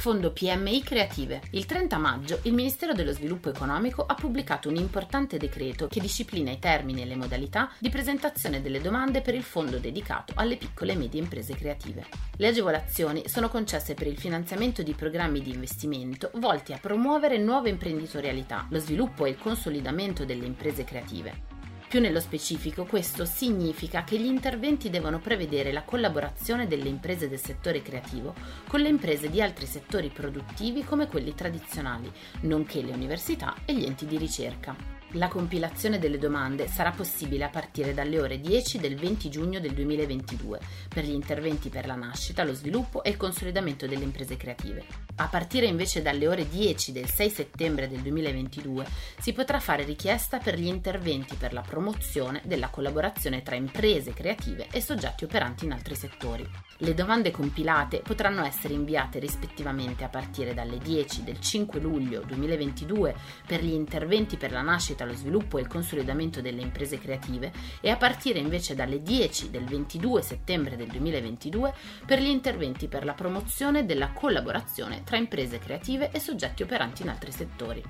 Fondo 0.00 0.32
PMI 0.32 0.82
Creative. 0.82 1.42
Il 1.50 1.66
30 1.66 1.98
maggio 1.98 2.38
il 2.44 2.54
Ministero 2.54 2.94
dello 2.94 3.12
Sviluppo 3.12 3.50
Economico 3.50 4.06
ha 4.06 4.14
pubblicato 4.14 4.70
un 4.70 4.76
importante 4.76 5.36
decreto 5.36 5.88
che 5.88 6.00
disciplina 6.00 6.50
i 6.50 6.58
termini 6.58 7.02
e 7.02 7.04
le 7.04 7.16
modalità 7.16 7.70
di 7.78 7.90
presentazione 7.90 8.62
delle 8.62 8.80
domande 8.80 9.20
per 9.20 9.34
il 9.34 9.42
fondo 9.42 9.76
dedicato 9.76 10.32
alle 10.36 10.56
piccole 10.56 10.92
e 10.92 10.96
medie 10.96 11.20
imprese 11.20 11.54
creative. 11.54 12.06
Le 12.38 12.46
agevolazioni 12.46 13.28
sono 13.28 13.50
concesse 13.50 13.92
per 13.92 14.06
il 14.06 14.16
finanziamento 14.16 14.82
di 14.82 14.94
programmi 14.94 15.42
di 15.42 15.52
investimento 15.52 16.30
volti 16.36 16.72
a 16.72 16.78
promuovere 16.78 17.36
nuove 17.36 17.68
imprenditorialità, 17.68 18.68
lo 18.70 18.78
sviluppo 18.78 19.26
e 19.26 19.30
il 19.30 19.38
consolidamento 19.38 20.24
delle 20.24 20.46
imprese 20.46 20.82
creative. 20.82 21.49
Più 21.90 21.98
nello 21.98 22.20
specifico, 22.20 22.84
questo 22.84 23.24
significa 23.24 24.04
che 24.04 24.16
gli 24.16 24.26
interventi 24.26 24.90
devono 24.90 25.18
prevedere 25.18 25.72
la 25.72 25.82
collaborazione 25.82 26.68
delle 26.68 26.88
imprese 26.88 27.28
del 27.28 27.40
settore 27.40 27.82
creativo 27.82 28.32
con 28.68 28.78
le 28.78 28.88
imprese 28.88 29.28
di 29.28 29.42
altri 29.42 29.66
settori 29.66 30.08
produttivi 30.08 30.84
come 30.84 31.08
quelli 31.08 31.34
tradizionali, 31.34 32.08
nonché 32.42 32.80
le 32.80 32.92
università 32.92 33.56
e 33.64 33.74
gli 33.74 33.84
enti 33.84 34.06
di 34.06 34.18
ricerca. 34.18 34.99
La 35.14 35.26
compilazione 35.26 35.98
delle 35.98 36.18
domande 36.18 36.68
sarà 36.68 36.92
possibile 36.92 37.42
a 37.42 37.48
partire 37.48 37.92
dalle 37.92 38.20
ore 38.20 38.38
10 38.38 38.78
del 38.78 38.94
20 38.94 39.28
giugno 39.28 39.58
del 39.58 39.72
2022 39.72 40.60
per 40.88 41.02
gli 41.02 41.10
interventi 41.10 41.68
per 41.68 41.84
la 41.84 41.96
nascita, 41.96 42.44
lo 42.44 42.54
sviluppo 42.54 43.02
e 43.02 43.10
il 43.10 43.16
consolidamento 43.16 43.88
delle 43.88 44.04
imprese 44.04 44.36
creative. 44.36 44.84
A 45.16 45.26
partire 45.26 45.66
invece 45.66 46.00
dalle 46.00 46.28
ore 46.28 46.48
10 46.48 46.92
del 46.92 47.08
6 47.08 47.28
settembre 47.28 47.88
del 47.88 48.02
2022 48.02 48.86
si 49.18 49.32
potrà 49.32 49.58
fare 49.58 49.82
richiesta 49.82 50.38
per 50.38 50.56
gli 50.56 50.68
interventi 50.68 51.34
per 51.34 51.52
la 51.52 51.60
promozione 51.62 52.40
della 52.44 52.68
collaborazione 52.68 53.42
tra 53.42 53.56
imprese 53.56 54.12
creative 54.12 54.68
e 54.70 54.80
soggetti 54.80 55.24
operanti 55.24 55.64
in 55.64 55.72
altri 55.72 55.96
settori. 55.96 56.48
Le 56.78 56.94
domande 56.94 57.32
compilate 57.32 57.98
potranno 57.98 58.44
essere 58.44 58.74
inviate 58.74 59.18
rispettivamente 59.18 60.04
a 60.04 60.08
partire 60.08 60.54
dalle 60.54 60.78
10 60.78 61.24
del 61.24 61.40
5 61.40 61.80
luglio 61.80 62.22
2022 62.22 63.14
per 63.44 63.62
gli 63.62 63.72
interventi 63.72 64.36
per 64.36 64.52
la 64.52 64.62
nascita 64.62 64.99
allo 65.02 65.14
sviluppo 65.14 65.58
e 65.58 65.62
il 65.62 65.66
consolidamento 65.66 66.40
delle 66.40 66.62
imprese 66.62 66.98
creative 66.98 67.52
e 67.80 67.90
a 67.90 67.96
partire 67.96 68.38
invece 68.38 68.74
dalle 68.74 69.02
10 69.02 69.50
del 69.50 69.64
22 69.64 70.22
settembre 70.22 70.76
del 70.76 70.88
2022 70.88 71.74
per 72.06 72.20
gli 72.20 72.28
interventi 72.28 72.88
per 72.88 73.04
la 73.04 73.14
promozione 73.14 73.84
della 73.84 74.10
collaborazione 74.10 75.02
tra 75.04 75.16
imprese 75.16 75.58
creative 75.58 76.10
e 76.10 76.20
soggetti 76.20 76.62
operanti 76.62 77.02
in 77.02 77.08
altri 77.08 77.32
settori. 77.32 77.82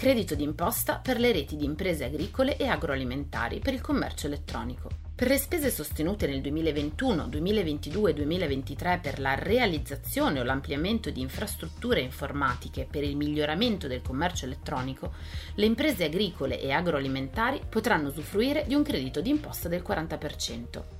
Credito 0.00 0.34
d'imposta 0.34 0.96
per 0.96 1.20
le 1.20 1.30
reti 1.30 1.56
di 1.56 1.66
imprese 1.66 2.04
agricole 2.04 2.56
e 2.56 2.66
agroalimentari 2.66 3.58
per 3.58 3.74
il 3.74 3.82
commercio 3.82 4.28
elettronico. 4.28 5.09
Per 5.20 5.28
le 5.28 5.36
spese 5.36 5.70
sostenute 5.70 6.26
nel 6.26 6.40
2021, 6.40 7.28
2022 7.28 8.10
e 8.10 8.14
2023 8.14 9.00
per 9.02 9.20
la 9.20 9.34
realizzazione 9.34 10.40
o 10.40 10.44
l'ampliamento 10.44 11.10
di 11.10 11.20
infrastrutture 11.20 12.00
informatiche 12.00 12.88
per 12.90 13.04
il 13.04 13.16
miglioramento 13.16 13.86
del 13.86 14.00
commercio 14.00 14.46
elettronico, 14.46 15.12
le 15.56 15.66
imprese 15.66 16.04
agricole 16.04 16.58
e 16.58 16.72
agroalimentari 16.72 17.60
potranno 17.68 18.08
usufruire 18.08 18.64
di 18.66 18.74
un 18.74 18.82
credito 18.82 19.20
d'imposta 19.20 19.68
del 19.68 19.82
40%. 19.86 20.99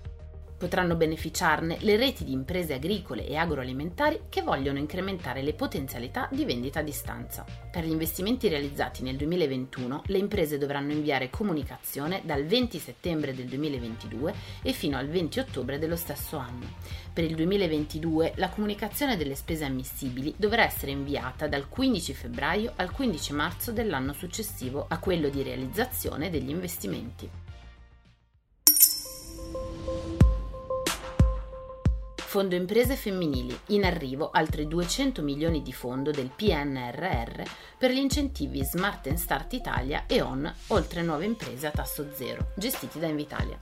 Potranno 0.61 0.95
beneficiarne 0.95 1.79
le 1.81 1.97
reti 1.97 2.23
di 2.23 2.33
imprese 2.33 2.75
agricole 2.75 3.27
e 3.27 3.35
agroalimentari 3.35 4.25
che 4.29 4.43
vogliono 4.43 4.77
incrementare 4.77 5.41
le 5.41 5.55
potenzialità 5.55 6.29
di 6.31 6.45
vendita 6.45 6.81
a 6.81 6.83
distanza. 6.83 7.47
Per 7.71 7.83
gli 7.83 7.91
investimenti 7.91 8.47
realizzati 8.47 9.03
nel 9.03 9.17
2021, 9.17 10.03
le 10.09 10.19
imprese 10.19 10.59
dovranno 10.59 10.93
inviare 10.93 11.31
comunicazione 11.31 12.21
dal 12.27 12.45
20 12.45 12.79
settembre 12.79 13.35
del 13.35 13.47
2022 13.47 14.35
e 14.61 14.73
fino 14.73 14.99
al 14.99 15.09
20 15.09 15.39
ottobre 15.39 15.79
dello 15.79 15.97
stesso 15.97 16.37
anno. 16.37 16.67
Per 17.11 17.25
il 17.25 17.35
2022 17.37 18.35
la 18.37 18.51
comunicazione 18.51 19.17
delle 19.17 19.37
spese 19.37 19.65
ammissibili 19.65 20.35
dovrà 20.37 20.65
essere 20.65 20.91
inviata 20.91 21.49
dal 21.49 21.71
15 21.71 22.13
febbraio 22.13 22.75
al 22.77 22.91
15 22.91 23.33
marzo 23.33 23.73
dell'anno 23.73 24.13
successivo 24.13 24.85
a 24.87 24.99
quello 24.99 25.31
di 25.31 25.43
realizzazione 25.43 26.29
degli 26.29 26.51
investimenti. 26.51 27.50
Fondo 32.31 32.55
Imprese 32.55 32.95
Femminili, 32.95 33.59
in 33.71 33.85
arrivo 33.85 34.31
altri 34.31 34.69
200 34.69 35.21
milioni 35.21 35.63
di 35.63 35.73
fondo 35.73 36.13
del 36.13 36.31
PNRR 36.31 37.43
per 37.77 37.91
gli 37.91 37.99
incentivi 37.99 38.63
Smart 38.63 39.09
and 39.09 39.17
Start 39.17 39.53
Italia 39.55 40.05
e 40.07 40.21
ON, 40.21 40.55
oltre 40.69 41.03
nuove 41.03 41.25
imprese 41.25 41.67
a 41.67 41.73
tasso 41.73 42.07
zero, 42.15 42.53
gestiti 42.55 43.01
da 43.01 43.09
Invitalia. 43.09 43.61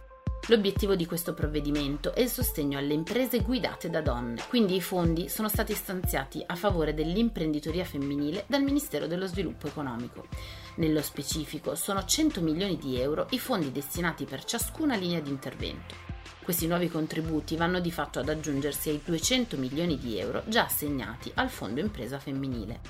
L'obiettivo 0.49 0.97
di 0.97 1.07
questo 1.07 1.33
provvedimento 1.33 2.12
è 2.12 2.21
il 2.21 2.28
sostegno 2.28 2.77
alle 2.77 2.93
imprese 2.93 3.41
guidate 3.41 3.89
da 3.89 4.03
donne, 4.03 4.43
quindi 4.51 4.77
i 4.77 4.83
fondi 4.83 5.31
sono 5.31 5.49
stati 5.49 5.73
stanziati 5.73 6.45
a 6.45 6.55
favore 6.55 6.93
dell'imprenditoria 6.93 7.87
femminile 7.87 8.45
dal 8.49 8.62
Ministero 8.62 9.07
dello 9.07 9.27
Sviluppo 9.27 9.67
Economico. 9.67 10.27
Nello 10.75 11.01
specifico 11.01 11.75
sono 11.75 12.05
100 12.05 12.43
milioni 12.43 12.77
di 12.77 13.01
euro 13.01 13.28
i 13.31 13.39
fondi 13.39 13.73
destinati 13.73 14.27
per 14.27 14.45
ciascuna 14.45 14.95
linea 14.95 15.21
di 15.21 15.31
intervento. 15.31 16.08
Questi 16.48 16.66
nuovi 16.66 16.88
contributi 16.88 17.56
vanno 17.56 17.78
di 17.78 17.92
fatto 17.92 18.20
ad 18.20 18.28
aggiungersi 18.31 18.88
ai 18.88 19.03
200 19.04 19.59
milioni 19.59 19.98
di 19.98 20.19
euro 20.19 20.44
già 20.47 20.64
assegnati 20.64 21.31
al 21.34 21.50
Fondo 21.50 21.78
Impresa 21.78 22.19
Femminile. 22.19 22.81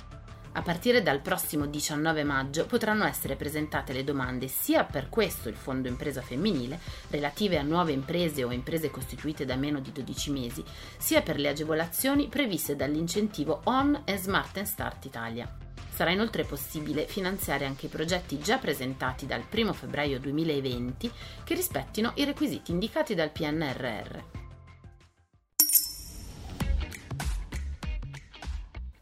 A 0.53 0.63
partire 0.63 1.03
dal 1.03 1.21
prossimo 1.21 1.67
19 1.67 2.23
maggio 2.23 2.67
potranno 2.67 3.05
essere 3.05 3.35
presentate 3.35 3.93
le 3.93 4.05
domande 4.05 4.47
sia 4.47 4.85
per 4.85 5.09
questo 5.09 5.49
il 5.49 5.57
Fondo 5.57 5.89
Impresa 5.89 6.23
Femminile, 6.23 6.79
relative 7.11 7.59
a 7.59 7.63
nuove 7.63 7.91
imprese 7.91 8.45
o 8.45 8.53
imprese 8.53 8.93
costituite 8.93 9.45
da 9.45 9.57
meno 9.57 9.81
di 9.81 9.91
12 9.91 10.31
mesi, 10.31 10.63
sia 10.97 11.23
per 11.23 11.41
le 11.41 11.49
agevolazioni 11.49 12.29
previste 12.29 12.77
dall'incentivo 12.77 13.63
On 13.65 14.03
e 14.05 14.17
Smart 14.19 14.63
Start 14.63 15.05
Italia. 15.05 15.68
Sarà 15.99 16.13
inoltre 16.13 16.45
possibile 16.45 17.09
finanziare 17.09 17.65
anche 17.65 17.87
i 17.87 17.89
progetti 17.89 18.39
già 18.39 18.59
presentati 18.59 19.27
dal 19.27 19.43
1 19.53 19.73
febbraio 19.73 20.21
2020 20.21 21.11
che 21.43 21.55
rispettino 21.57 22.13
i 22.15 22.25
requisiti 22.25 22.71
indicati 22.71 23.17
dal 23.17 23.33
PNRR. 23.33 24.19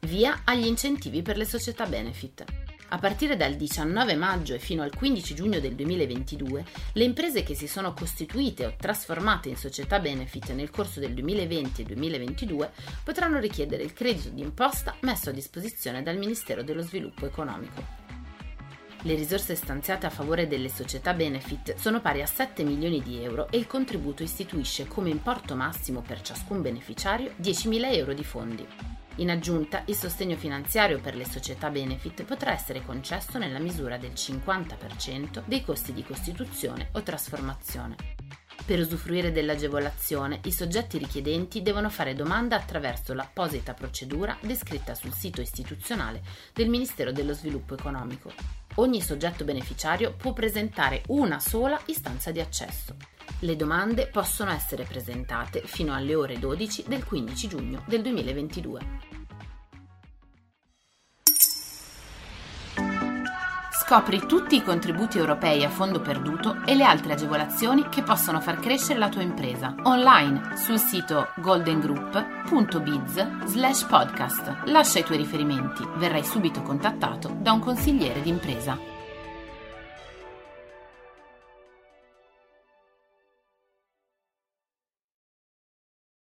Via 0.06 0.40
agli 0.44 0.64
incentivi 0.64 1.20
per 1.20 1.36
le 1.36 1.44
società 1.44 1.84
benefit. 1.84 2.66
A 2.88 2.98
partire 2.98 3.36
dal 3.36 3.56
19 3.56 4.15
maggio 4.15 4.54
e 4.54 4.60
fino 4.60 4.83
al 4.83 4.94
15 4.94 5.34
giugno 5.34 5.59
del 5.59 5.74
2022, 5.74 6.65
le 6.92 7.04
imprese 7.04 7.42
che 7.42 7.56
si 7.56 7.66
sono 7.66 7.92
costituite 7.92 8.65
o 8.65 8.74
trasformate 8.78 9.48
in 9.48 9.56
società 9.56 9.98
benefit 9.98 10.53
nel 10.53 10.71
corso 10.71 11.00
del 11.00 11.12
2020 11.12 11.83
e 11.83 11.84
2022 11.84 12.71
potranno 13.03 13.41
richiedere 13.41 13.83
il 13.83 13.92
credito 13.92 14.28
d'imposta 14.28 14.94
messo 15.00 15.30
a 15.30 15.33
disposizione 15.33 16.04
dal 16.04 16.16
Ministero 16.16 16.62
dello 16.62 16.83
Sviluppo 16.83 17.27
Economico. 17.27 18.04
Le 19.03 19.15
risorse 19.15 19.56
stanziate 19.56 20.06
a 20.06 20.10
favore 20.10 20.47
delle 20.47 20.68
società 20.68 21.12
benefit 21.12 21.74
sono 21.74 22.00
pari 22.00 22.22
a 22.22 22.27
7 22.27 22.62
milioni 22.62 23.03
di 23.03 23.22
euro 23.22 23.48
e 23.50 23.56
il 23.56 23.66
contributo 23.66 24.22
istituisce 24.22 24.86
come 24.86 25.10
importo 25.10 25.56
massimo 25.56 26.03
per 26.03 26.21
ciascun 26.21 26.62
beneficiario 26.62 27.33
10.000 27.41 27.94
euro 27.94 28.15
di 28.15 28.24
fondi. 28.24 28.66
In 29.18 29.30
aggiunta, 29.30 29.83
il 29.86 29.95
sostegno 29.95 30.36
finanziario 30.36 31.01
per 31.01 31.16
le 31.16 31.24
società 31.24 31.71
benefit 31.71 32.24
potrà 32.24 32.53
essere 32.53 32.84
concesso 32.84 33.39
nella 33.39 33.59
misura 33.59 33.97
del 33.97 34.13
50% 34.13 35.42
dei 35.47 35.65
costi 35.65 35.95
di 35.95 36.04
costituzione 36.04 36.91
o 36.92 37.03
trasformazione. 37.03 37.97
Per 38.66 38.78
usufruire 38.78 39.33
dell'agevolazione, 39.33 40.41
i 40.45 40.53
soggetti 40.53 40.98
richiedenti 40.98 41.63
devono 41.63 41.89
fare 41.89 42.15
domanda 42.15 42.57
attraverso 42.57 43.15
l'apposita 43.15 43.72
procedura 43.72 44.36
descritta 44.41 44.95
sul 44.95 45.15
sito 45.15 45.41
istituzionale 45.41 46.21
del 46.53 46.69
Ministero 46.69 47.10
dello 47.10 47.33
Sviluppo 47.33 47.74
Economico. 47.74 48.33
Ogni 48.74 49.01
soggetto 49.01 49.45
beneficiario 49.45 50.12
può 50.12 50.34
presentare 50.34 51.03
una 51.07 51.39
sola 51.39 51.80
istanza 51.86 52.33
di 52.33 52.41
accesso. 52.41 53.16
Le 53.40 53.56
domande 53.56 54.08
possono 54.10 54.50
essere 54.50 54.84
presentate 54.84 55.62
fino 55.64 55.94
alle 55.94 56.14
ore 56.14 56.38
12 56.38 56.84
del 56.86 57.04
15 57.04 57.48
giugno 57.48 57.82
del 57.86 58.02
2022. 58.02 59.16
Scopri 63.86 64.26
tutti 64.26 64.56
i 64.56 64.64
contributi 64.64 65.16
europei 65.16 65.62
a 65.62 65.68
fondo 65.68 66.00
perduto 66.00 66.56
e 66.66 66.74
le 66.74 66.82
altre 66.82 67.12
agevolazioni 67.12 67.88
che 67.88 68.02
possono 68.02 68.40
far 68.40 68.58
crescere 68.58 68.98
la 68.98 69.08
tua 69.08 69.22
impresa 69.22 69.76
online 69.84 70.56
sul 70.56 70.78
sito 70.78 71.28
goldengroup.biz 71.36 73.44
slash 73.44 73.86
podcast. 73.86 74.62
Lascia 74.64 74.98
i 74.98 75.04
tuoi 75.04 75.18
riferimenti, 75.18 75.86
verrai 75.98 76.24
subito 76.24 76.62
contattato 76.62 77.36
da 77.38 77.52
un 77.52 77.60
consigliere 77.60 78.22
d'impresa. 78.22 78.96